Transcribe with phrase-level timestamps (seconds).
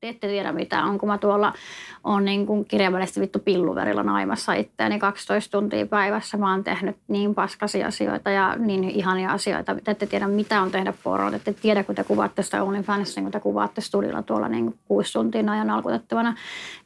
[0.00, 1.52] te ette tiedä mitä on, kun mä tuolla
[2.04, 6.36] on niin kuin kirjaimellisesti vittu pilluverilla naimassa itseäni 12 tuntia päivässä.
[6.36, 9.74] Mä oon tehnyt niin paskasia asioita ja niin ihania asioita.
[9.74, 11.30] Te ette tiedä mitä on tehdä poroa.
[11.30, 14.78] Te ette tiedä, kun te kuvaatte sitä OnlyFansia, kun te kuvaatte studilla tuolla niin kuin
[14.84, 16.34] kuusi tuntia ajan alkutettavana.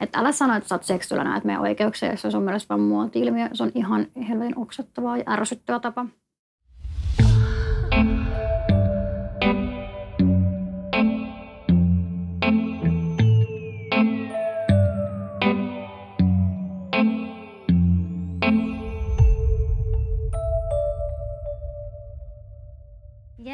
[0.00, 2.80] Että älä sano, että sä oot seksillä näet meidän oikeuksia, jos se on mielestä vaan
[2.80, 3.48] muoti-ilmiö.
[3.52, 6.06] Se on ihan helvetin oksettavaa ja ärsyttävä tapa.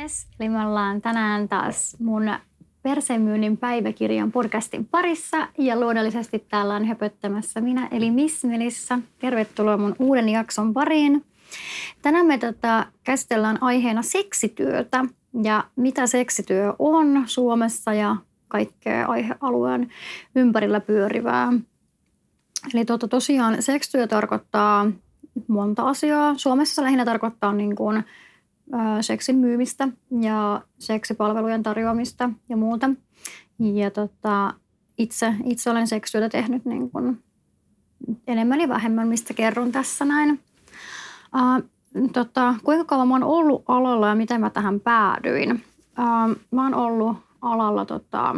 [0.02, 2.30] Yes, eli me ollaan tänään taas mun
[2.82, 8.98] Persemyynnin päiväkirjan podcastin parissa ja luonnollisesti täällä on höpöttämässä minä eli Miss Melissa.
[9.18, 11.24] Tervetuloa mun uuden jakson pariin.
[12.02, 15.04] Tänään me tota, käsitellään aiheena seksityötä
[15.42, 18.16] ja mitä seksityö on Suomessa ja
[18.48, 19.90] kaikkea aihealueen
[20.34, 21.52] ympärillä pyörivää.
[22.74, 24.90] Eli tuota, tosiaan seksityö tarkoittaa
[25.48, 26.34] monta asiaa.
[26.36, 28.04] Suomessa lähinnä tarkoittaa niin kuin
[29.00, 29.88] seksin myymistä
[30.20, 32.90] ja seksipalvelujen tarjoamista ja muuta.
[33.58, 34.54] Ja tota,
[34.98, 37.22] itse, itse olen seksyötä tehnyt niin kuin
[38.26, 40.40] enemmän ja vähemmän, mistä kerron tässä näin.
[41.34, 41.68] Uh,
[42.12, 45.64] tota, kuinka kauan mä oon ollut alalla ja miten mä tähän päädyin?
[45.98, 48.34] Uh, mä oon ollut alalla tota,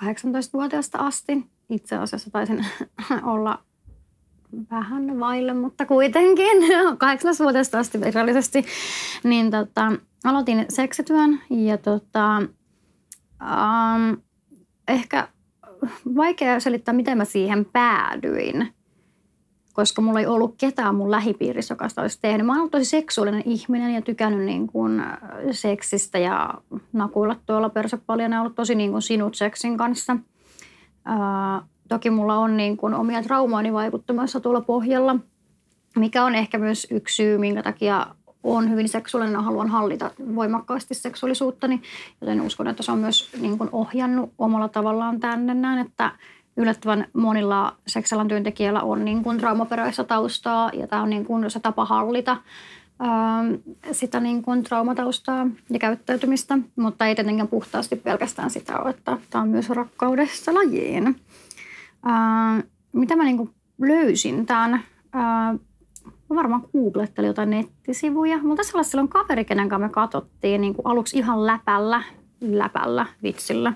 [0.00, 1.46] 18-vuotiaasta asti.
[1.70, 2.66] Itse asiassa taisin
[3.32, 3.58] olla
[4.70, 6.62] vähän vaille, mutta kuitenkin
[7.04, 8.64] 18-vuotiaasta asti virallisesti,
[9.24, 9.92] niin tota,
[10.24, 12.42] aloitin seksityön ja tota,
[13.42, 14.16] um,
[14.88, 15.28] ehkä
[16.16, 18.74] vaikea selittää, miten mä siihen päädyin,
[19.72, 22.46] koska mulla ei ollut ketään mun lähipiirissä, joka sitä olisi tehnyt.
[22.46, 25.02] Mä oon ollut tosi seksuaalinen ihminen ja tykännyt niin kuin
[25.50, 26.54] seksistä ja
[26.92, 30.16] nakuilla tuolla perse paljon ja ollut tosi niin kuin sinut seksin kanssa.
[31.08, 35.16] Uh, Toki mulla on niin kuin omia traumaani vaikuttamassa tuolla pohjalla,
[35.96, 38.06] mikä on ehkä myös yksi syy, minkä takia
[38.44, 41.82] on hyvin seksuaalinen ja haluan hallita voimakkaasti seksuaalisuuttani.
[42.20, 46.10] Joten uskon, että se on myös niin kuin ohjannut omalla tavallaan tänne näin, että
[46.56, 51.60] yllättävän monilla seksialan työntekijällä on niin kuin traumaperäistä taustaa ja tämä on niin kuin se
[51.60, 52.36] tapa hallita
[53.92, 59.42] sitä niin kuin traumataustaa ja käyttäytymistä, mutta ei tietenkään puhtaasti pelkästään sitä ole, että tämä
[59.42, 61.16] on myös rakkaudessa lajiin.
[62.06, 64.74] Äh, mitä mä niinku löysin tämän?
[64.74, 65.60] Äh,
[66.30, 68.38] mä varmaan googlettelin jotain nettisivuja.
[68.38, 72.02] Mulla taisi olla silloin kaveri, kenen kanssa me katsottiin niin kuin aluksi ihan läpällä,
[72.40, 73.72] läpällä, vitsillä.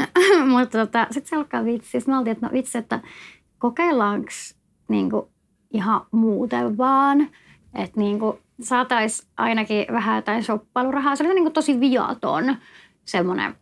[0.52, 1.90] Mutta tota, sitten se alkaa vitsi.
[1.90, 3.00] Sitten me oltiin, että no vitsi, että
[3.58, 4.30] kokeillaanko
[4.88, 5.10] niin
[5.70, 7.28] ihan muuten vaan.
[7.74, 8.20] Että niin
[8.60, 11.16] saataisiin ainakin vähän jotain shoppailurahaa.
[11.16, 12.56] Se oli niin kuin tosi viaton
[13.04, 13.54] semmoinen,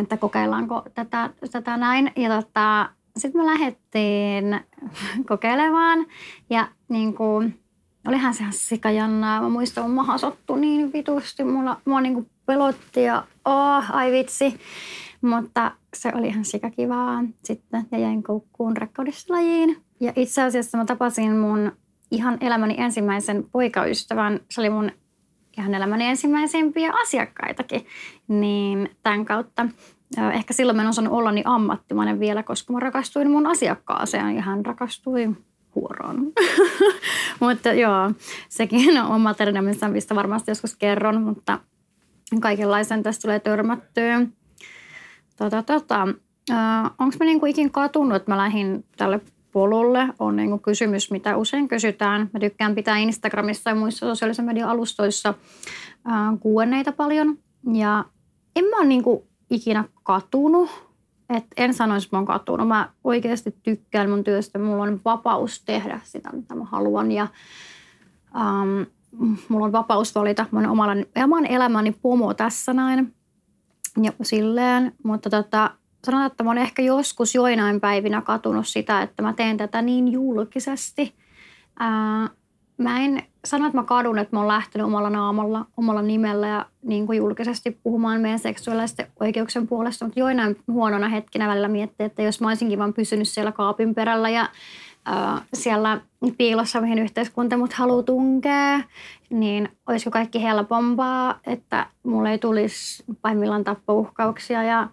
[0.00, 2.12] että kokeillaanko tätä, tätä näin.
[2.16, 2.90] Ja tota,
[3.20, 4.60] sitten me lähdettiin
[5.28, 6.06] kokeilemaan
[6.50, 7.60] ja niin kuin,
[8.08, 9.42] olihan se ihan sikajannaa.
[9.42, 11.44] Mä muistan, mun maha sottui niin vitusti.
[11.44, 14.60] Mulla, mua niin kuin pelotti ja oh, ai vitsi.
[15.22, 18.74] Mutta se oli ihan sikakivaa sitten ja jäin koukkuun
[19.28, 19.76] lajiin.
[20.00, 21.72] Ja itse asiassa mä tapasin mun
[22.10, 24.40] ihan elämäni ensimmäisen poikaystävän.
[24.50, 24.92] Se oli mun
[25.58, 27.86] ihan elämäni ensimmäisempiä asiakkaitakin.
[28.28, 29.66] Niin tämän kautta
[30.34, 34.42] Ehkä silloin mä en osannut olla niin ammattimainen vielä, koska mä rakastuin mun asiakkaaseen ja
[34.42, 35.36] hän rakastui
[35.74, 36.32] huoroon.
[37.40, 38.12] mutta joo,
[38.48, 39.34] sekin on oma
[39.88, 41.58] mistä varmasti joskus kerron, mutta
[42.40, 44.26] kaikenlaisen tästä tulee törmättyä.
[45.36, 46.08] Tota, tota,
[46.98, 49.20] Onko mä niinku ikin katunut, että mä lähdin tälle
[49.52, 52.30] polulle, on niinku kysymys, mitä usein kysytään.
[52.32, 55.34] Mä tykkään pitää Instagramissa ja muissa sosiaalisen median alustoissa
[56.40, 57.38] kuuenneita paljon.
[57.72, 58.04] Ja
[58.56, 60.70] en mä ole niinku ikinä katunut.
[61.36, 62.68] Et en sanoisi, että mä oon katunut.
[62.68, 64.58] Mä oikeasti tykkään mun työstä.
[64.58, 67.12] Mulla on vapaus tehdä sitä, mitä mä haluan.
[67.12, 67.26] Ja
[68.34, 68.86] um,
[69.48, 70.92] mulla on vapaus valita mun omalla,
[71.24, 73.14] oman elämäni pomo tässä näin.
[74.02, 74.92] Ja silleen.
[75.04, 75.70] Mutta tota,
[76.04, 80.12] sanotaan, että mä oon ehkä joskus joinain päivinä katunut sitä, että mä teen tätä niin
[80.12, 81.14] julkisesti.
[81.80, 82.39] Uh,
[82.82, 86.66] mä en sano, että mä kadun, että mä oon lähtenyt omalla naamalla, omalla nimellä ja
[86.82, 92.22] niin kuin julkisesti puhumaan meidän seksuaalisten oikeuksien puolesta, mutta joinain huonona hetkinä välillä miettii, että
[92.22, 94.48] jos mä olisinkin vaan pysynyt siellä kaapin perällä ja
[95.08, 96.00] äh, siellä
[96.38, 98.80] piilossa, mihin yhteiskunta mut haluaa tunkea,
[99.30, 104.88] niin olisiko kaikki helpompaa, että mulle ei tulisi pahimmillaan tappouhkauksia ja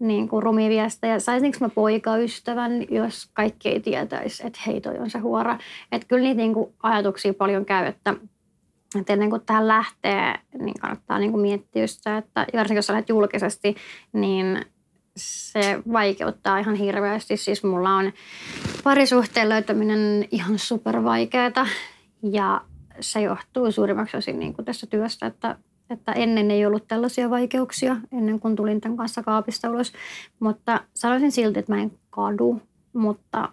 [0.00, 1.18] niin kuin rumiviestejä.
[1.18, 5.58] Saisinko mä poikaystävän, jos kaikki ei tietäisi, että hei toi on se huora.
[5.92, 8.14] Että kyllä niitä niin kuin ajatuksia paljon käy, että,
[9.00, 13.08] että ennen kuin tähän lähtee, niin kannattaa niin kuin miettiä sitä, että varsinkin jos lähdet
[13.08, 13.76] julkisesti,
[14.12, 14.64] niin
[15.16, 17.36] se vaikeuttaa ihan hirveästi.
[17.36, 18.12] Siis mulla on
[18.84, 21.66] parisuhteen löytäminen ihan super vaikeaa
[22.22, 22.60] ja
[23.00, 25.56] se johtuu suurimmaksi osin niin kuin tässä työstä, että,
[25.90, 29.92] että ennen ei ollut tällaisia vaikeuksia, ennen kuin tulin tämän kanssa kaapista ulos.
[30.40, 33.48] Mutta sanoisin silti, että mä en kadu, mutta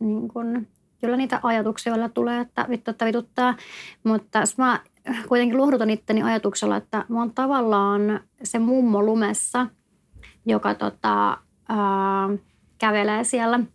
[0.00, 0.68] niin kuin,
[1.00, 3.54] kyllä niitä ajatuksia joilla tulee, että vittu, että vituttaa.
[4.04, 4.80] Mutta mä
[5.28, 9.66] kuitenkin lohdutan itteni ajatuksella, että mä oon tavallaan se mummo lumessa,
[10.46, 11.38] joka tota,
[11.68, 12.28] ää,
[12.78, 13.60] kävelee siellä–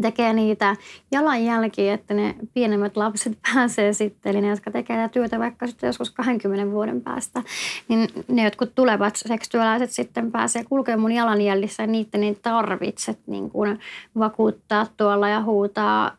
[0.00, 0.76] tekee niitä
[1.12, 6.10] jalanjälkiä, että ne pienemmät lapset pääsee sitten, eli ne, jotka tekee työtä vaikka sitten joskus
[6.10, 7.42] 20 vuoden päästä,
[7.88, 13.50] niin ne jotkut tulevat seksuaalaiset sitten pääsee kulkemaan mun jalanjäljissä ja niitä niin tarvitset niin
[13.50, 13.80] kuin
[14.18, 16.16] vakuuttaa tuolla ja huutaa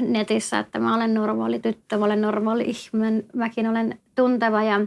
[0.00, 4.80] netissä, että mä olen normaali tyttö, mä olen normaali ihminen, mäkin olen tunteva ja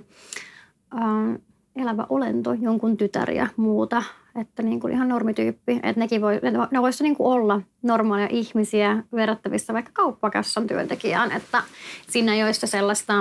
[0.94, 1.40] äh,
[1.75, 4.04] elävä olento, jonkun tytär ja muuta
[4.36, 6.40] että niin kuin ihan normityyppi, että nekin voi,
[6.72, 11.64] ne voisi niin kuin olla normaalia ihmisiä verrattavissa vaikka kauppakassan työntekijään, että
[12.08, 13.14] siinä ei ole sellaista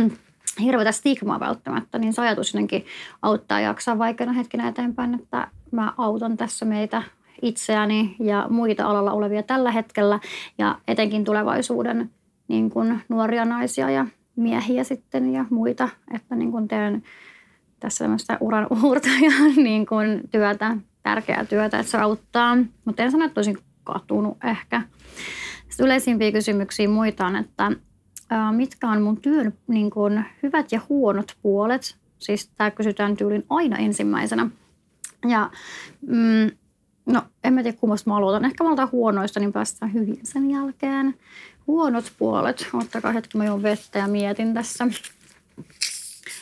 [0.62, 2.86] hirveätä stigmaa välttämättä, niin se ajatus jotenkin
[3.22, 7.02] auttaa jaksaa vaikeana hetkinä eteenpäin, että mä autan tässä meitä
[7.42, 10.20] itseäni ja muita alalla olevia tällä hetkellä
[10.58, 12.10] ja etenkin tulevaisuuden
[12.48, 14.06] niin kuin nuoria naisia ja
[14.36, 17.02] miehiä sitten ja muita, että niin kuin teen
[17.84, 22.56] tässä tämmöistä uran uurta ja niin kuin työtä, tärkeää työtä, että se auttaa.
[22.84, 24.82] Mutta en sano, että olisin katunut ehkä.
[25.68, 27.72] Sitten yleisimpiä kysymyksiä muita on, että
[28.50, 31.96] mitkä on mun työn niin kuin, hyvät ja huonot puolet.
[32.18, 34.50] Siis tämä kysytään tyylin aina ensimmäisenä.
[35.28, 35.50] Ja
[36.06, 36.50] mm,
[37.06, 38.44] no en mä tiedä kummasta mä aloitan.
[38.44, 41.14] Ehkä mä aloitan huonoista, niin päästään hyvin sen jälkeen.
[41.66, 42.68] Huonot puolet.
[42.72, 44.86] Ottakaa hetki, mä juon vettä ja mietin tässä.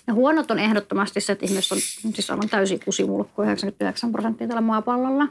[0.07, 1.79] Ja huonot on ehdottomasti se, että ihmiset on
[2.15, 5.29] siis aivan täysin kusimulkku 99 prosenttia tällä maapallolla.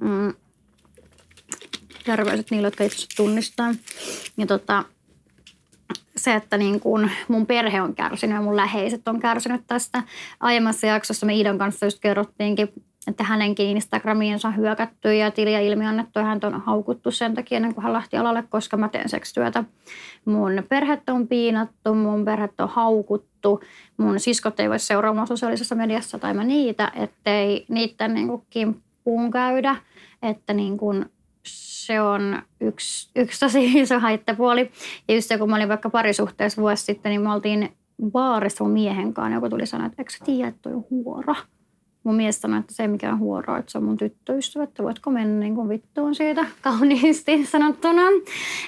[0.00, 0.34] Mm.
[2.04, 3.74] Terveiset niille, jotka itse tunnistaa.
[4.36, 4.84] Ja tota,
[6.16, 10.02] se, että niin kun mun perhe on kärsinyt ja mun läheiset on kärsinyt tästä.
[10.40, 12.68] Aiemmassa jaksossa me Iidan kanssa just kerrottiinkin
[13.08, 17.84] että hänenkin Instagramiinsa hyökätty ja tiliä ilmiannettu ja häntä on haukuttu sen takia ennen kuin
[17.84, 19.64] hän lähti alalle, koska mä teen seksityötä.
[20.24, 23.60] Mun perhettä on piinattu, mun perhettä on haukuttu,
[23.96, 29.76] mun siskot ei voi seuraamaan sosiaalisessa mediassa tai mä niitä, ettei niiden niin kimppuun käydä,
[30.22, 31.06] että niin kuin
[31.46, 34.70] se on yksi, yksi tosi iso haittapuoli.
[35.08, 37.72] Ja just se, kun mä olin vaikka parisuhteessa vuosi sitten, niin me oltiin
[38.10, 41.34] baarissa mun miehen kanssa, joku tuli sanoa, että eikö sä tiedä, että toi on huora?
[42.04, 45.10] Mun mies sanoi, että se ei mikään huoro, että se on mun tyttöystävä, että voitko
[45.10, 48.02] mennä niin kuin vittuun siitä kauniisti sanottuna.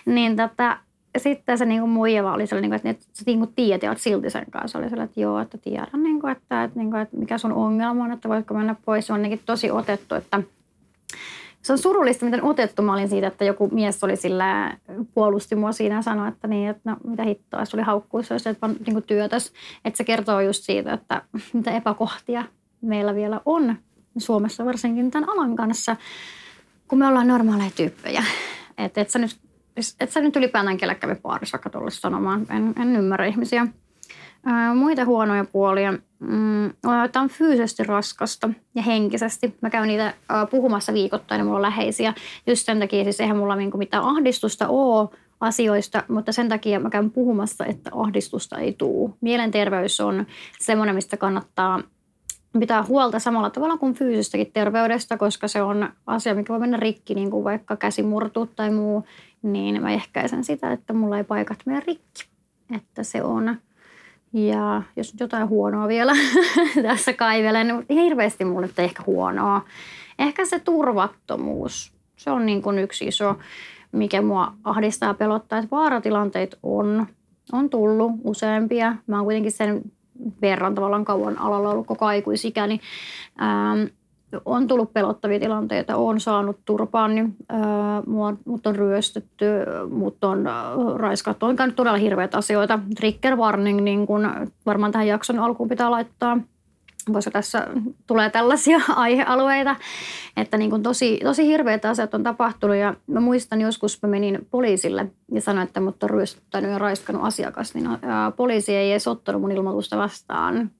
[0.06, 0.78] Niin tota,
[1.18, 4.00] sitten se niin kuin muija oli sellainen, että, että sä niin kuin tiedät ja olet
[4.00, 4.78] silti sen kanssa.
[4.78, 7.52] Oli sellainen, että joo, että tiedän, niin kuin, että, että, niin kuin, että mikä sun
[7.52, 9.06] ongelma on, että voitko mennä pois.
[9.06, 10.42] Se on niin tosi otettu, että
[11.64, 14.76] se on surullista, miten otettu mä olin siitä, että joku mies oli sillä,
[15.14, 18.46] puolusti mua siinä ja sanoi, että niin, että no, mitä hittoa, se oli haukkuus, jos
[18.46, 19.52] et vaan niin työtäs.
[19.84, 21.22] Että se kertoo just siitä, että
[21.52, 22.44] mitä epäkohtia
[22.84, 23.76] meillä vielä on
[24.18, 25.96] Suomessa varsinkin tämän alan kanssa,
[26.88, 28.24] kun me ollaan normaaleja tyyppejä.
[28.78, 29.36] Että et sä nyt,
[30.00, 32.46] et sä nyt ylipäätään kelle kävi baarissa vaikka tulla sanomaan.
[32.50, 33.66] En, en ymmärrä ihmisiä.
[34.46, 35.92] Ää, muita huonoja puolia.
[36.18, 36.64] Mm,
[37.20, 39.56] on fyysisesti raskasta ja henkisesti.
[39.60, 42.14] Mä käyn niitä ää, puhumassa viikoittain ja mulla on läheisiä.
[42.46, 45.08] Just sen takia siis eihän mulla niinku mitään ahdistusta ole
[45.40, 49.10] asioista, mutta sen takia mä käyn puhumassa, että ahdistusta ei tule.
[49.20, 50.26] Mielenterveys on
[50.60, 51.82] semmoinen, mistä kannattaa
[52.60, 57.14] pitää huolta samalla tavalla kuin fyysistäkin terveydestä, koska se on asia, mikä voi mennä rikki,
[57.14, 59.04] niin kuin vaikka käsi murtuu tai muu,
[59.42, 62.24] niin mä ehkäisen sitä, että mulla ei paikat mene rikki.
[62.76, 63.56] Että se on.
[64.32, 66.12] Ja jos nyt jotain huonoa vielä
[66.88, 69.64] tässä kaivelen, niin hirveästi mulle ei ehkä huonoa.
[70.18, 71.92] Ehkä se turvattomuus.
[72.16, 73.38] Se on niin kuin yksi iso,
[73.92, 77.06] mikä mua ahdistaa ja pelottaa, että vaaratilanteet on,
[77.52, 78.96] on tullut useampia.
[79.06, 79.82] Mä oon kuitenkin sen
[80.42, 82.80] verran tavallaan kauan alalla ollut koko aikuisikä, niin
[83.42, 83.82] ähm,
[84.44, 87.58] on tullut pelottavia tilanteita, on saanut turpaan, niin äh,
[88.44, 89.46] mut on ryöstetty,
[89.90, 90.54] mut on äh,
[90.96, 91.46] raiskattu.
[91.46, 92.78] On käynyt todella hirveitä asioita.
[92.96, 94.30] Trigger warning, niin kun
[94.66, 96.38] varmaan tähän jakson alkuun pitää laittaa–
[97.12, 97.66] koska tässä
[98.06, 99.76] tulee tällaisia aihealueita,
[100.36, 102.76] että niin kuin tosi, tosi hirveät asiat on tapahtunut.
[102.76, 107.26] Ja mä muistan joskus, mä menin poliisille ja sanoin, että mut on ryöstyttänyt ja raiskannut
[107.26, 107.88] asiakas, niin
[108.36, 110.70] poliisi ei edes ottanut mun ilmoitusta vastaan.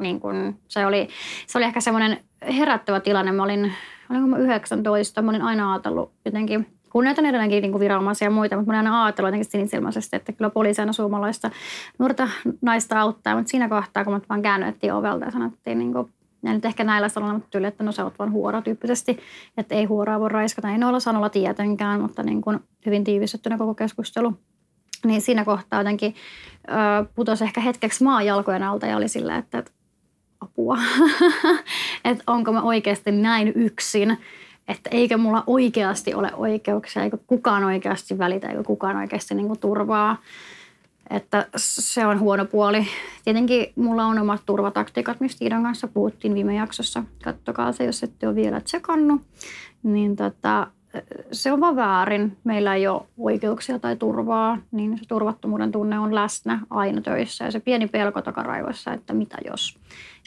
[0.00, 1.08] Niin kuin, se, oli,
[1.46, 2.18] se oli ehkä semmoinen
[2.58, 3.32] herättävä tilanne.
[3.32, 3.72] Mä olin,
[4.10, 8.72] olinko mä 19, mä olin aina ajatellut jotenkin kunnioitan edelleenkin niin viranomaisia ja muita, mutta
[8.72, 11.50] mä aina ajatellut jotenkin sinisilmäisesti, että kyllä poliisi aina suomalaista
[11.98, 12.28] nuorta
[12.62, 16.10] naista auttaa, mutta siinä kohtaa, kun mä vaan käännyttiin ovelta ja sanottiin, niin kuin,
[16.42, 19.18] Ja nyt ehkä näillä sanoilla mutta tyyli, että no sä oot vaan huora tyyppisesti,
[19.56, 20.70] että ei huoraa voi raiskata.
[20.70, 24.34] Ei noilla sanoilla tietenkään, mutta niin kuin hyvin tiivistettynä koko keskustelu.
[25.04, 26.14] Niin siinä kohtaa jotenkin
[27.14, 29.70] putosi ehkä hetkeksi maa jalkojen alta ja oli sillä, että, että
[30.40, 30.78] apua,
[32.04, 34.18] että onko mä oikeasti näin yksin,
[34.68, 39.60] että eikö mulla oikeasti ole oikeuksia, eikö kukaan oikeasti välitä, eikö kukaan oikeasti niin kuin
[39.60, 40.16] turvaa.
[41.10, 42.86] Että se on huono puoli.
[43.24, 47.04] Tietenkin mulla on omat turvataktiikat, mistä Iidan kanssa puhuttiin viime jaksossa.
[47.24, 49.22] Kattokaa se, jos ette ole vielä tsekannut.
[49.82, 50.66] Niin tota,
[51.32, 52.36] se on vaan väärin.
[52.44, 57.44] Meillä ei ole oikeuksia tai turvaa, niin se turvattomuuden tunne on läsnä aina töissä.
[57.44, 59.78] Ja se pieni pelko takaraivossa, että mitä jos.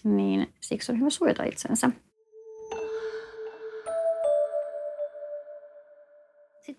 [0.04, 1.90] Niin siksi on hyvä suojata itsensä.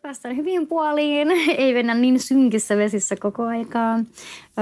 [0.02, 1.30] Päästään hyvin puoliin.
[1.58, 3.98] Ei mennä niin synkissä vesissä koko aikaa.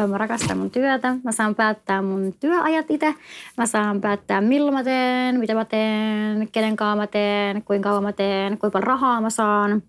[0.09, 1.16] Mä rakastan mun työtä.
[1.25, 3.14] Mä saan päättää mun työajat itse.
[3.56, 8.02] Mä saan päättää milloin mä teen, mitä mä teen, kenen kanssa mä teen, kuinka kauan
[8.02, 9.82] mä teen, kuinka paljon rahaa mä saan.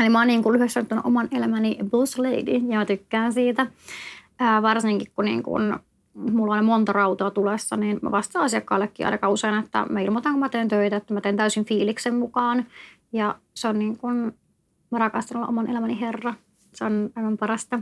[0.00, 3.66] Eli mä oon niin kuin lyhyesti oman elämäni boss lady ja mä tykkään siitä.
[4.38, 5.78] Ää, varsinkin kun, niin kun
[6.14, 10.40] mulla on monta rautaa tulessa, niin mä vastaan asiakkaallekin aika usein, että mä ilmoitan, kun
[10.40, 12.66] mä teen töitä, että mä teen täysin fiiliksen mukaan.
[13.12, 14.34] Ja se on niin kuin
[14.96, 16.34] Mä rakastan olla oman elämäni herra.
[16.74, 17.80] Se on aivan parasta.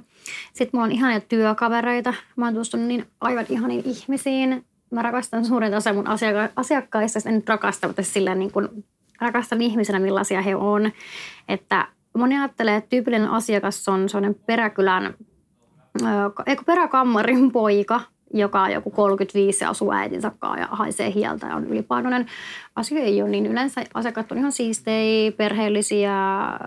[0.53, 2.15] Sitten mulla on ihania työkavereita.
[2.37, 4.65] Mä oon tutustunut niin aivan ihaniin ihmisiin.
[4.91, 7.29] Mä rakastan suurin osa mun asiakka- asiakkaista.
[7.29, 8.85] En nyt rakasta, mutta silleen niin kuin
[9.21, 10.93] rakastan ihmisenä, millaisia he on.
[11.49, 15.15] Että moni ajattelee, että tyypillinen asiakas on sellainen peräkylän,
[16.47, 18.01] eikö peräkammarin poika,
[18.35, 22.27] joka on joku 35 ja asuu äitinsä kanssa ja haisee hieltä ja on ylipainoinen.
[22.77, 23.47] Asia ei ole niin.
[23.47, 26.15] Yleensä asiakkaat on ihan siistejä, perheellisiä,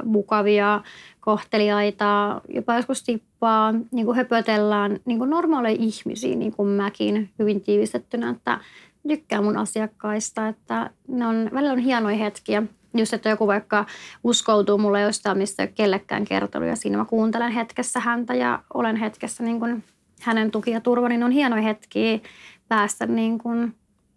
[0.04, 0.82] mukavia,
[1.20, 7.62] kohteliaita, jopa joskus tippaa, niin kuin höpötellään niin kuin normaaleja ihmisiä, niin kuin mäkin hyvin
[7.62, 8.60] tiivistettynä, että
[9.08, 12.64] tykkään mun asiakkaista, että ne on, välillä on hienoja hetkiä.
[12.94, 13.86] Just, että joku vaikka
[14.24, 18.60] uskoutuu mulle jostain, mistä ei ole kellekään kertonut ja siinä mä kuuntelen hetkessä häntä ja
[18.74, 19.84] olen hetkessä niin kuin
[20.22, 22.20] hänen tuki ja turva, niin on hienoja hetkiä
[22.68, 23.76] päästä niin kuin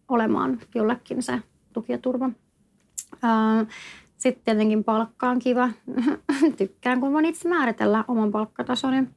[0.09, 1.42] olemaan jollekin se
[1.73, 2.30] tuki ja turva.
[4.19, 5.71] Sitten tietenkin palkka on kiva.
[6.59, 9.09] tykkään, kun voin itse määritellä oman palkkatasoni.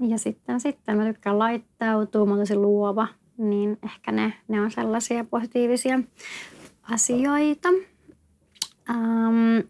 [0.00, 5.24] Ja sitten, sitten mä tykkään laittautua, mä tosi luova, niin ehkä ne, ne on sellaisia
[5.24, 6.00] positiivisia
[6.82, 7.68] asioita.
[8.90, 9.68] Um,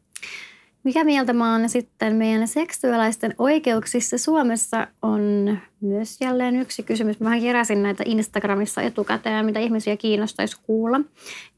[0.88, 7.20] mikä mieltä mä oon sitten meidän seksuaalaisten oikeuksissa Suomessa on myös jälleen yksi kysymys.
[7.20, 11.00] Mä keräsin näitä Instagramissa etukäteen, mitä ihmisiä kiinnostaisi kuulla.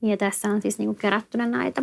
[0.03, 1.83] Ja tässä on siis niinku kerättynä näitä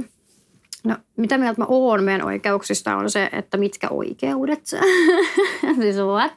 [0.88, 4.66] No, mitä mieltä mä oon meidän oikeuksista on se, että mitkä oikeudet.
[5.82, 6.32] siis what?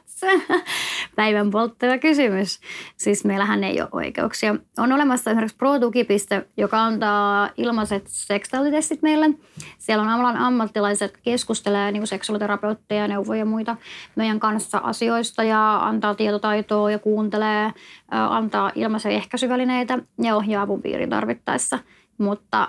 [1.15, 2.59] Päivän polttava kysymys.
[2.97, 4.55] Siis meillähän ei ole oikeuksia.
[4.77, 9.29] On olemassa esimerkiksi ProTuki.piste, joka antaa ilmaiset seksuaalitestit meille.
[9.77, 13.77] Siellä on alan ammattilaiset keskustelee niin seksuaaliterapeutteja, neuvoja ja muita
[14.15, 17.71] meidän kanssa asioista ja antaa tietotaitoa ja kuuntelee,
[18.11, 21.79] antaa ilmaisia ehkäisyvälineitä ja ohjaa avun piiriin tarvittaessa.
[22.17, 22.67] Mutta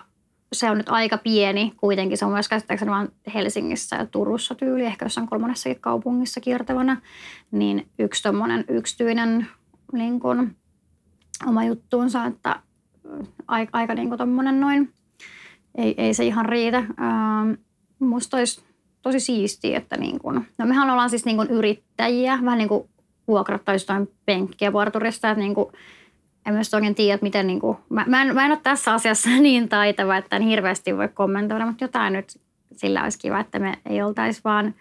[0.52, 2.18] se on nyt aika pieni kuitenkin.
[2.18, 6.96] Se on myös käsittääkseni vain Helsingissä ja Turussa tyyli, ehkä jossain kolmannessakin kaupungissa kiertävänä.
[7.50, 9.46] Niin yksi tuommoinen yksityinen
[9.92, 10.56] niin kuin,
[11.46, 12.60] oma juttuunsa, että
[13.48, 14.92] aika, aika niin kuin noin.
[15.74, 16.78] Ei, ei se ihan riitä.
[16.78, 17.52] Ähm,
[17.98, 18.62] musta olisi
[19.02, 22.88] tosi siistiä, että niin kuin, no mehän ollaan siis niin kuin yrittäjiä, vähän niin kuin
[23.28, 25.66] vuokrattaisiin jotain penkkiä parturista, että niin kuin,
[26.46, 28.92] en myös oikein tiedä, että miten, niin kuin, mä, mä, en, mä en ole tässä
[28.92, 32.40] asiassa niin taitava, että en hirveästi voi kommentoida, mutta jotain nyt
[32.72, 34.74] sillä olisi kiva, että me ei oltaisi vaan,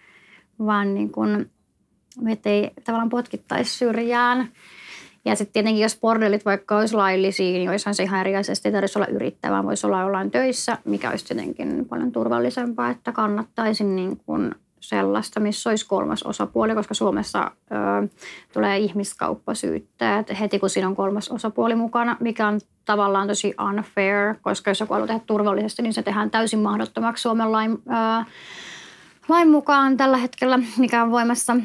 [0.58, 1.50] vaan niin kuin,
[2.20, 4.48] me ei tavallaan potkittaisi syrjään.
[5.24, 8.54] Ja sitten tietenkin, jos bordellit vaikka olisi laillisia, niin olisihan se ihan eri asia.
[8.64, 13.84] Ei tarvitsisi olla yrittävää, voisi olla jollain töissä, mikä olisi tietenkin paljon turvallisempaa, että kannattaisi
[13.84, 18.08] niin kuin sellaista, missä olisi kolmas osapuoli, koska Suomessa ö,
[18.52, 24.70] tulee ihmiskauppasyytteet heti, kun siinä on kolmas osapuoli mukana, mikä on tavallaan tosi unfair, koska
[24.70, 28.24] jos joku haluaa tehdä turvallisesti, niin se tehdään täysin mahdottomaksi Suomen lain, ö,
[29.28, 31.56] lain mukaan tällä hetkellä, mikä on voimassa.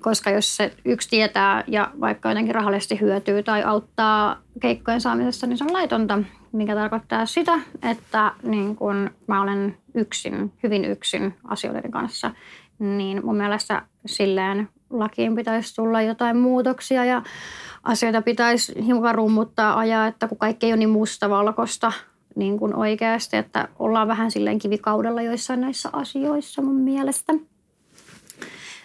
[0.00, 5.58] Koska jos se yksi tietää ja vaikka jotenkin rahallisesti hyötyy tai auttaa keikkojen saamisessa, niin
[5.58, 6.18] se on laitonta
[6.56, 12.30] mikä tarkoittaa sitä, että niin kun mä olen yksin, hyvin yksin asioiden kanssa,
[12.78, 17.22] niin mun mielestä silleen lakiin pitäisi tulla jotain muutoksia ja
[17.82, 21.92] asioita pitäisi hiukan rummuttaa ajaa, että kun kaikki ei ole niin mustavalkoista
[22.36, 27.32] niin kuin oikeasti, että ollaan vähän silleen kivikaudella joissain näissä asioissa mun mielestä.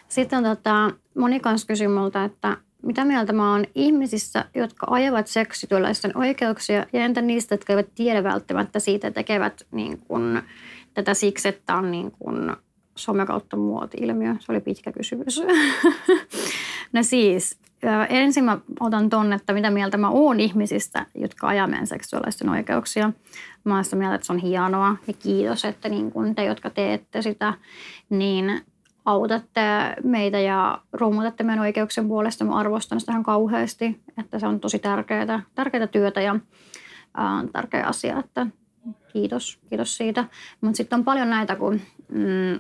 [0.08, 6.18] Sitten tota, moni kanssa kysyi multa, että mitä mieltä mä oon ihmisistä, jotka ajavat seksityöläisten
[6.18, 10.42] oikeuksia ja entä niistä, jotka eivät tiedä välttämättä siitä, tekevät niin kun,
[10.94, 12.58] tätä siksi, että on niin kun
[12.96, 14.36] some kautta muoti-ilmiö.
[14.40, 15.42] Se oli pitkä kysymys.
[16.94, 17.60] no siis,
[18.10, 23.12] ensin mä otan tonne, että mitä mieltä mä oon ihmisistä, jotka ajaa meidän seksuaalisten oikeuksia.
[23.64, 26.70] Mä oon sitä mieltä, että se on hienoa ja kiitos, että niin kun te, jotka
[26.70, 27.54] teette sitä,
[28.10, 28.62] niin
[29.06, 29.62] autatte
[30.04, 32.46] meitä ja ruumutatte meidän oikeuksien puolesta.
[32.46, 36.36] Mä arvostan sitä ihan kauheasti, että se on tosi tärkeää, tärkeää työtä ja
[37.18, 38.48] ää, tärkeä asia, että
[39.14, 40.26] kiitos, kiitos siitä.
[40.62, 42.60] Mutta sitten on paljon näitä, kun mm,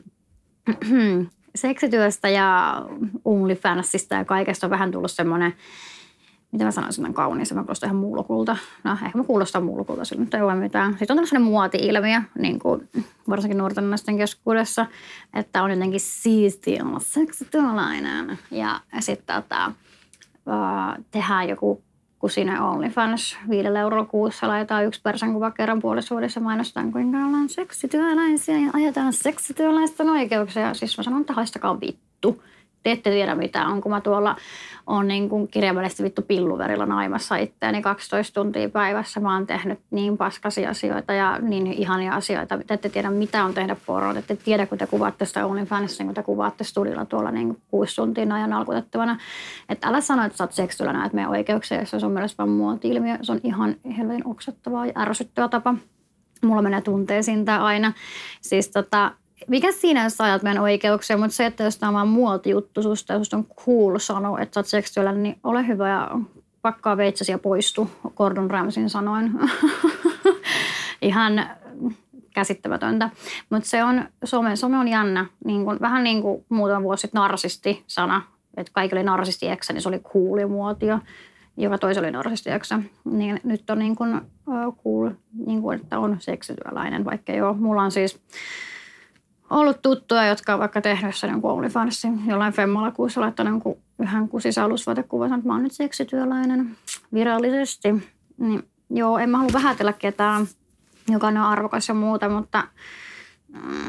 [1.55, 2.81] seksityöstä ja
[3.25, 5.53] OnlyFansista ja kaikesta on vähän tullut semmoinen–
[6.51, 8.57] mitä mä sanoisin, on kauniin, mä kuulostan ihan mulkulta.
[8.83, 10.91] No ehkä mä kuulostan mulkulta, sillä nyt ei ole mitään.
[10.91, 12.89] Sitten on tämmöinen muoti-ilmiö, niin kuin
[13.29, 14.85] varsinkin nuorten naisten keskuudessa,
[15.33, 18.39] että on jotenkin siistiä olla seksityöläinen.
[18.51, 19.71] Ja sitten tota,
[21.11, 21.83] tehdään joku
[22.19, 25.01] kusinen OnlyFans viidellä eurolla kuussa, laitetaan yksi
[25.33, 30.73] kuva kerran puolessa vuodessa mainostaan, kuinka ollaan seksityöläisiä ja ajetaan seksityöläisten oikeuksia.
[30.73, 32.43] Siis mä sanon, että haistakaa vittu
[32.83, 34.35] te ette tiedä mitä on, kun mä tuolla
[34.87, 39.19] on niin kuin kirjaimellisesti vittu pilluverilla naimassa itseäni 12 tuntia päivässä.
[39.19, 42.57] Mä oon tehnyt niin paskasia asioita ja niin ihania asioita.
[42.57, 44.13] Te ette tiedä mitä on tehdä poroa.
[44.13, 47.61] Te ette tiedä, kun te kuvaatte sitä OnlyFansissa, kun te kuvaatte studilla tuolla niin kuin
[47.67, 49.17] kuusi tuntia ajan alkutettavana.
[49.69, 53.17] Että älä sano, että sä oot seksillä näet meidän oikeuksia, se on mielestäni vaan muoti-ilmiö.
[53.21, 55.75] Se on ihan helvetin oksettavaa ja ärsyttävä tapa
[56.43, 57.93] mulla menee tunteisiin tämä aina.
[58.41, 59.11] Siis tota,
[59.47, 63.13] mikä siinä, jos ajat meidän oikeuksia, mutta se, että jos tämä on vaan muotijuttu susta
[63.13, 66.11] ja susta on cool sanoa, että sä oot seksuaalinen, niin ole hyvä ja
[66.61, 69.31] pakkaa veitsesi ja poistu, Gordon Ramsin sanoin.
[71.01, 71.45] Ihan
[72.33, 73.09] käsittämätöntä.
[73.49, 75.25] Mutta se on, some, some on jännä.
[75.45, 78.21] Niin kun, vähän niin kuin muutama vuosi sitten narsisti-sana.
[78.57, 80.01] Että kaikki oli narsisti eksä, niin se oli
[80.47, 80.99] muotio.
[81.57, 82.79] Joka toisi oli narsisti eksä.
[83.03, 84.15] Niin nyt on niin kuin,
[84.47, 85.09] uh, cool,
[85.45, 87.53] niin kuin, että on seksityöläinen, vaikka joo.
[87.53, 88.19] Mulla on siis
[89.51, 94.63] ollut tuttuja, jotka on vaikka tehnyt jossain jonkun OnlyFansin, jollain Femmalakuussa laittanut jonkun yhden kusisen
[94.63, 96.77] alusvaatekuvan, että mä oon nyt seksityöläinen
[97.13, 97.89] virallisesti.
[98.37, 100.47] Niin, joo, en mä halua vähätellä ketään,
[101.09, 102.63] jokainen on arvokas ja muuta, mutta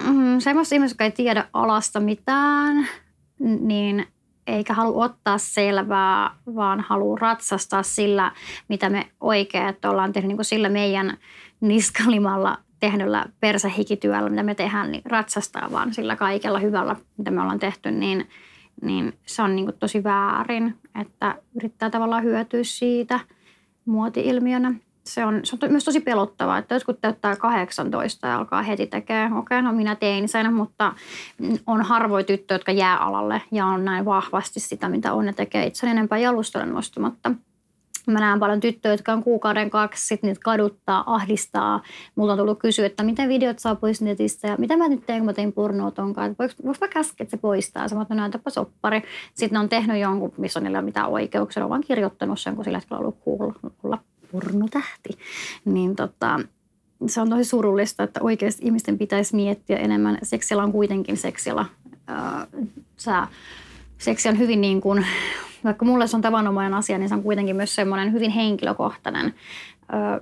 [0.04, 2.88] mm, semmoista ihmistä, jotka ei tiedä alasta mitään,
[3.60, 4.06] niin
[4.46, 8.32] eikä halua ottaa selvää, vaan haluaa ratsastaa sillä,
[8.68, 11.18] mitä me oikein ollaan tehnyt niin sillä meidän
[11.60, 17.58] niskalimalla tehdyllä persähikityöllä, mitä me tehdään, niin ratsastaa vaan sillä kaikella hyvällä, mitä me ollaan
[17.58, 18.28] tehty, niin,
[18.82, 23.20] niin se on niin kuin tosi väärin, että yrittää tavallaan hyötyä siitä
[23.84, 24.74] muoti-ilmiönä.
[25.04, 29.32] Se on, se on myös tosi pelottavaa, että jotkut täyttää 18 ja alkaa heti tekemään.
[29.32, 30.92] Okei, okay, no minä tein sen, mutta
[31.66, 35.26] on harvoin tyttöjä, jotka jää alalle ja on näin vahvasti sitä, mitä on.
[35.26, 37.30] Ne tekee itse enempää jalustelen nostamatta.
[38.06, 41.82] Mä näen paljon tyttöjä, jotka on kuukauden kaksi, sitten niitä kaduttaa, ahdistaa.
[42.14, 45.18] Mulla on tullut kysyä, että miten videot saa pois netistä ja mitä mä nyt teen,
[45.18, 46.36] kun mä tein pornoa tonkaan.
[46.38, 47.88] Voinko, mä käskeä, että se poistaa?
[47.88, 49.02] Sä että näytäpä soppari.
[49.34, 51.60] Sitten ne on tehnyt jonkun, missä on niillä mitään oikeuksia.
[51.60, 53.98] Ne on vaan kirjoittanut sen, kun sillä hetkellä on ollut olla
[54.32, 55.18] pornotähti.
[55.64, 56.40] Niin tota,
[57.06, 60.18] se on tosi surullista, että oikeasti ihmisten pitäisi miettiä enemmän.
[60.22, 61.64] Seksillä on kuitenkin seksillä.
[62.10, 62.48] Äh,
[62.96, 63.26] sä,
[63.98, 65.06] seksi on hyvin niin kuin
[65.64, 69.35] vaikka mulle se on tavanomainen asia, niin se on kuitenkin myös semmoinen hyvin henkilökohtainen,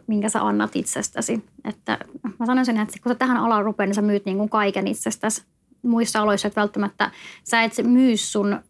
[0.07, 1.45] minkä sä annat itsestäsi.
[1.65, 1.99] Että
[2.39, 5.45] mä sanoisin, että kun sä tähän alaan rupeat, niin sä myyt niin kuin kaiken itsestäsi.
[5.83, 7.11] Muissa aloissa, että välttämättä
[7.45, 8.61] sä et myy sun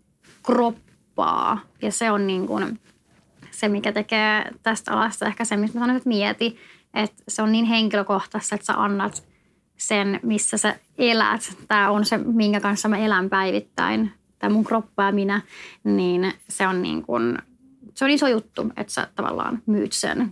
[0.43, 1.61] kroppaa.
[1.83, 2.81] Ja se on niin kuin
[3.51, 6.57] se, mikä tekee tästä alasta ehkä se, mistä mä sanoin, että mieti.
[6.95, 9.25] Että se on niin henkilökohtaista, että sä annat
[9.77, 11.57] sen, missä sä elät.
[11.69, 15.43] Tämä on se, minkä kanssa mä elän päivittäin tai mun kroppa ja minä,
[15.85, 17.39] niin se on niin kuin,
[17.95, 20.31] se on iso juttu, että sä tavallaan myyt sen.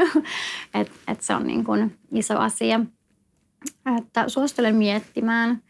[0.74, 2.80] että et se on niin kuin iso asia.
[3.98, 5.62] Että suosittelen miettimään.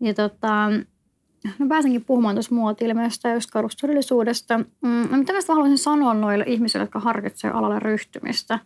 [0.00, 0.70] Ja tota,
[1.58, 4.58] no pääsenkin puhumaan tuossa muoti-ilmiöstä ja just karustodellisuudesta.
[4.58, 8.58] Mm, no mitä mä haluaisin sanoa noille ihmisille, jotka harkitsevat alalle ryhtymistä?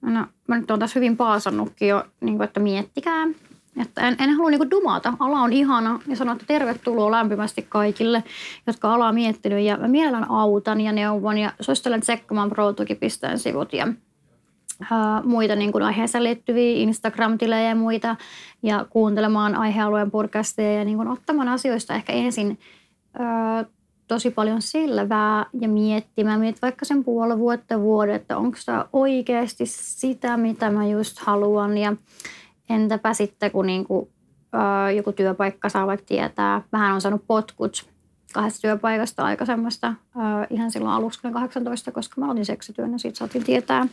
[0.00, 3.26] No, mä nyt olen tässä hyvin paasannutkin jo, niin kuin, että miettikää,
[3.80, 5.14] että en, en halua niinku dumata.
[5.18, 8.24] Ala on ihana ja sanon, että tervetuloa lämpimästi kaikille,
[8.66, 9.64] jotka alaa miettinyt.
[9.64, 13.88] Ja mä mielellään autan ja neuvon ja suosittelen tsekkaamaan ProTuki.pisteen sivut ja
[14.90, 18.16] ää, muita niin kuin aiheeseen liittyviä Instagram-tilejä ja muita.
[18.62, 22.58] Ja kuuntelemaan aihealueen podcasteja ja niin kuin ottamaan asioista ehkä ensin
[23.18, 23.64] ää,
[24.08, 29.64] tosi paljon selvää ja miettimään, mietit vaikka sen puoli vuotta vuoden, että onko tämä oikeasti
[29.66, 31.78] sitä, mitä mä just haluan.
[31.78, 31.96] Ja
[32.70, 34.08] Entäpä sitten, kun niin kuin,
[34.54, 37.92] ö, joku työpaikka saa vaikka tietää, vähän on saanut potkut
[38.32, 39.96] kahdesta työpaikasta aika semmoista äh,
[40.50, 43.86] ihan silloin aluksi 18, koska mä olin seksityön ja siitä saatiin tietää,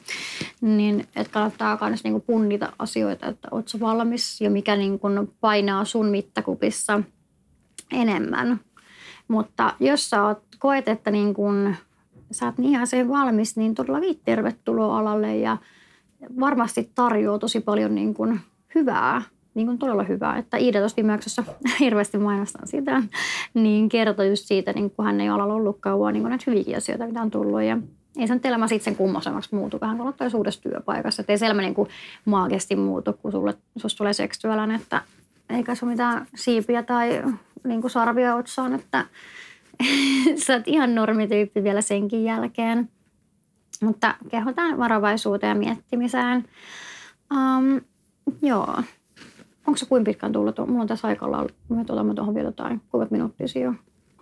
[0.62, 5.08] niin että kannattaa myös niinku punnita asioita, että oot valmis ja mikä niinku
[5.42, 7.02] painaa sun mittakupissa
[7.92, 8.60] enemmän.
[9.28, 11.76] Mutta jos sä oot, koet, että niin kun,
[12.32, 15.58] sä oot niin ihan sen valmis, niin todellakin tervetuloa alalle ja
[16.40, 18.40] varmasti tarjoaa tosi paljon niin kun
[18.76, 19.22] hyvää
[19.54, 20.38] niin kuin todella hyvää.
[20.38, 21.44] Että Iida tuossa viime jaksossa
[21.80, 23.04] hirveästi mainostan sitä,
[23.54, 27.08] niin kertoi just siitä, niin kun hän ei ole ollut kauan, niin näitä hyviäkin asioita,
[27.08, 27.62] mitä on tullut.
[27.62, 27.78] Ja
[28.18, 31.22] ei se nyt elämä sitten sen kummosemmaksi muutu, vähän kuin ottaa uudessa työpaikassa.
[31.22, 31.90] Että ei se elämä niin kuin
[32.26, 35.02] maagesti muutu, kun sulle, susta tulee seksityölän, että
[35.50, 37.24] eikä se mitään siipiä tai
[37.64, 39.06] niin kuin sarvia otsaan, että
[40.46, 42.90] sä oot ihan normityyppi vielä senkin jälkeen.
[43.82, 46.46] Mutta kehotan varovaisuuteen ja miettimiseen.
[47.34, 47.82] Um,
[48.42, 48.76] joo.
[49.68, 50.58] Onko se kuinka pitkään tullut?
[50.68, 53.74] Mulla on tässä aikalla, me otamme tuohon vielä jotain, kuinka minuuttia siinä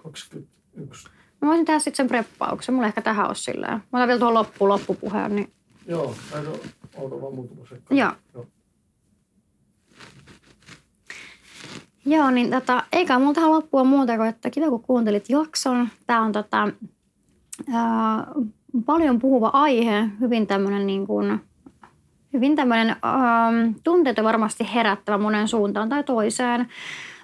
[0.04, 1.10] 21.
[1.42, 2.76] Mä voisin tehdä sitten sen preppauksen.
[2.76, 3.72] Mulla ehkä tähän olisi silleen.
[3.74, 5.36] Mä otan vielä tuohon loppuun loppupuheen.
[5.36, 5.52] Niin...
[5.88, 6.54] Joo, näin on.
[6.98, 7.96] Ota vaan muutama sekka.
[7.96, 8.12] Joo.
[8.34, 8.46] Joo.
[12.06, 15.90] Joo, niin tota, eikä mulla tähän loppua muuta kuin, että kiva kun kuuntelit jakson.
[16.08, 16.68] Tämä on tota,
[17.74, 18.28] ää,
[18.86, 21.40] paljon puhuva aihe, hyvin tämmöinen niin kuin,
[22.34, 26.68] hyvin tämmöinen ähm, tunteita varmasti herättävä monen suuntaan tai toiseen.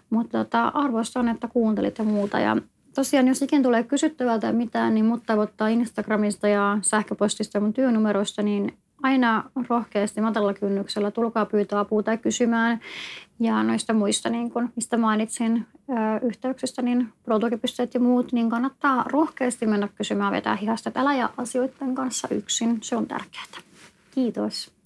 [0.09, 2.39] Mutta tota, arvostan, että kuuntelit ja muuta.
[2.39, 2.57] Ja
[2.95, 8.41] tosiaan, jos ikinä tulee kysyttävää tai mitään, niin mut tavoittaa Instagramista ja sähköpostista mun työnumeroista,
[8.41, 12.79] niin aina rohkeasti matalalla kynnyksellä tulkaa pyytää apua tai kysymään.
[13.39, 15.65] Ja noista muista, niin kun, mistä mainitsin
[16.21, 20.91] yhteyksistä, niin protukipisteet ja muut, niin kannattaa rohkeasti mennä kysymään vetää hihasta.
[20.95, 23.43] Älä ja asioiden kanssa yksin, se on tärkeää.
[24.11, 24.82] Kiitos.